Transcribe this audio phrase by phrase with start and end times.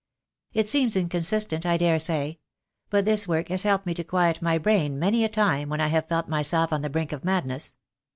[0.51, 2.39] "It seems in consistent, I dare say;
[2.89, 5.89] but this work has helped me to quiet my brain many a time when I
[5.89, 7.75] have felt myself on the brink of madness.